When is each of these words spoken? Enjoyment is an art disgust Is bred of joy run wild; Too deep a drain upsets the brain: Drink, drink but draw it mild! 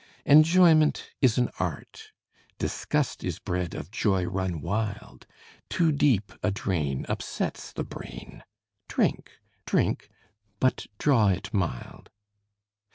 Enjoyment 0.25 1.11
is 1.21 1.37
an 1.37 1.51
art 1.59 2.11
disgust 2.57 3.23
Is 3.23 3.37
bred 3.37 3.75
of 3.75 3.91
joy 3.91 4.23
run 4.25 4.59
wild; 4.59 5.27
Too 5.69 5.91
deep 5.91 6.33
a 6.41 6.49
drain 6.49 7.05
upsets 7.07 7.71
the 7.71 7.83
brain: 7.83 8.43
Drink, 8.87 9.33
drink 9.67 10.09
but 10.59 10.87
draw 10.97 11.27
it 11.27 11.53
mild! 11.53 12.09